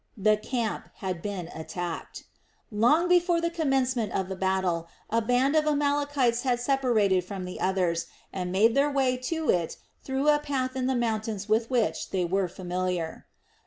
The 0.17 0.35
camp 0.35 0.89
had 0.95 1.21
been 1.21 1.49
attacked. 1.49 2.23
Long 2.71 3.07
before 3.07 3.39
the 3.39 3.51
commencement 3.51 4.11
of 4.13 4.29
the 4.29 4.35
battle 4.35 4.87
a 5.11 5.21
band 5.21 5.55
of 5.55 5.67
Amalekites 5.67 6.41
had 6.41 6.59
separated 6.59 7.23
from 7.23 7.45
the 7.45 7.59
others 7.59 8.07
and 8.33 8.51
made 8.51 8.73
their 8.73 8.89
way 8.89 9.15
to 9.15 9.51
it 9.51 9.77
through 10.03 10.29
a 10.29 10.39
path 10.39 10.75
in 10.75 10.87
the 10.87 10.95
mountains 10.95 11.47
with 11.47 11.69
which 11.69 12.09
they 12.09 12.25
were 12.25 12.47
familiar. 12.47 13.27